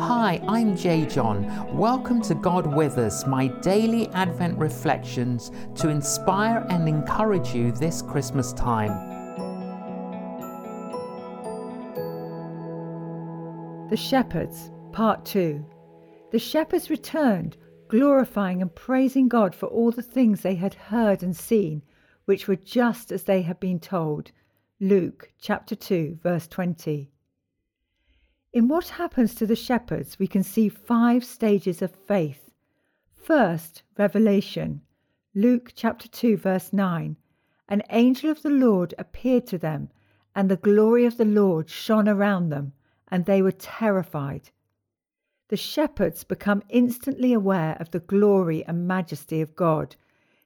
[0.00, 1.76] Hi, I'm J.John.
[1.76, 8.00] Welcome to God with Us, my daily Advent reflections to inspire and encourage you this
[8.00, 8.88] Christmas time.
[13.90, 15.64] The Shepherds, Part 2.
[16.32, 17.58] The shepherds returned,
[17.88, 21.82] glorifying and praising God for all the things they had heard and seen,
[22.24, 24.32] which were just as they had been told.
[24.80, 27.10] Luke chapter 2, verse 20.
[28.52, 32.50] In what happens to the shepherds, we can see five stages of faith.
[33.14, 34.80] First, revelation.
[35.36, 37.16] Luke chapter 2, verse 9.
[37.68, 39.90] An angel of the Lord appeared to them,
[40.34, 42.72] and the glory of the Lord shone around them,
[43.06, 44.50] and they were terrified.
[45.46, 49.94] The shepherds become instantly aware of the glory and majesty of God.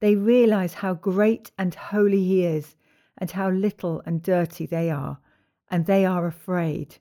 [0.00, 2.76] They realize how great and holy He is,
[3.16, 5.18] and how little and dirty they are,
[5.70, 6.98] and they are afraid.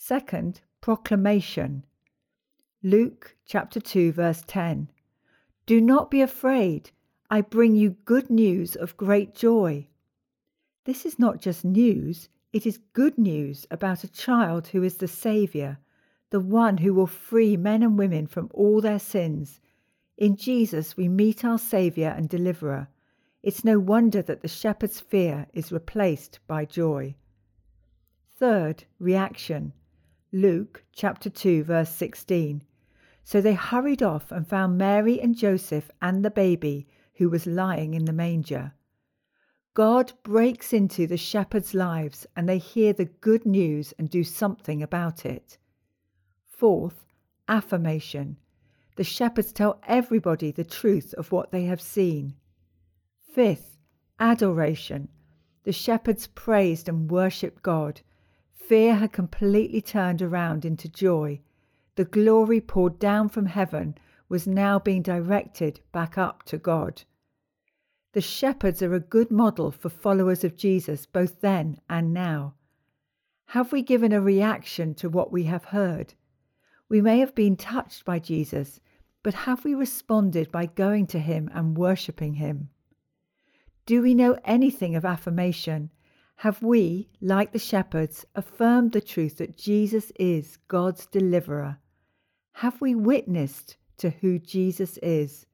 [0.00, 1.84] Second, proclamation.
[2.84, 4.88] Luke chapter 2, verse 10.
[5.66, 6.92] Do not be afraid.
[7.28, 9.88] I bring you good news of great joy.
[10.84, 15.08] This is not just news, it is good news about a child who is the
[15.08, 15.78] Saviour,
[16.30, 19.60] the one who will free men and women from all their sins.
[20.16, 22.88] In Jesus, we meet our Saviour and Deliverer.
[23.42, 27.16] It's no wonder that the shepherd's fear is replaced by joy.
[28.38, 29.72] Third, reaction.
[30.32, 32.62] Luke chapter 2 verse 16.
[33.24, 37.94] So they hurried off and found Mary and Joseph and the baby who was lying
[37.94, 38.74] in the manger.
[39.72, 44.82] God breaks into the shepherds' lives and they hear the good news and do something
[44.82, 45.56] about it.
[46.46, 47.06] Fourth,
[47.48, 48.36] affirmation.
[48.96, 52.34] The shepherds tell everybody the truth of what they have seen.
[53.32, 53.78] Fifth,
[54.20, 55.08] adoration.
[55.64, 58.02] The shepherds praised and worshipped God
[58.68, 61.40] Fear had completely turned around into joy.
[61.94, 63.96] The glory poured down from heaven
[64.28, 67.04] was now being directed back up to God.
[68.12, 72.56] The shepherds are a good model for followers of Jesus both then and now.
[73.46, 76.12] Have we given a reaction to what we have heard?
[76.90, 78.80] We may have been touched by Jesus,
[79.22, 82.68] but have we responded by going to him and worshipping him?
[83.86, 85.88] Do we know anything of affirmation
[86.42, 91.78] have we, like the shepherds, affirmed the truth that Jesus is God's deliverer?
[92.52, 95.46] Have we witnessed to who Jesus is?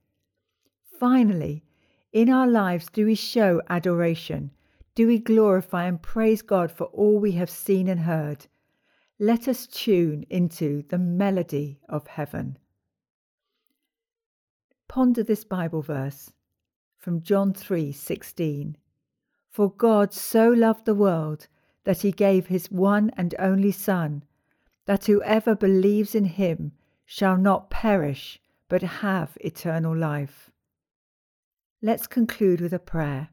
[1.00, 1.64] Finally,
[2.12, 4.50] in our lives, do we show adoration?
[4.94, 8.46] Do we glorify and praise God for all we have seen and heard?
[9.18, 12.58] Let us tune into the melody of heaven.
[14.86, 16.30] Ponder this Bible verse
[16.98, 18.76] from John 3:16.
[19.54, 21.47] For God so loved the world
[21.84, 24.25] that he gave his one and only Son,
[24.87, 26.72] that whoever believes in him
[27.04, 30.50] shall not perish, but have eternal life.
[31.81, 33.28] Let's conclude with a prayer.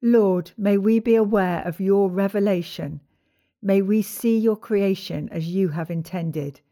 [0.00, 3.02] Lord, may we be aware of your revelation.
[3.60, 6.62] May we see your creation as you have intended.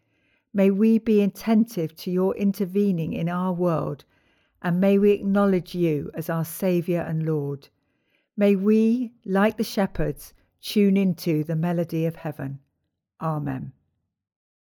[0.55, 4.07] May we be attentive to your intervening in our world,
[4.63, 7.69] and may we acknowledge you as our Saviour and Lord.
[8.37, 12.59] May we, like the shepherds, tune into the melody of heaven.
[13.21, 13.73] Amen.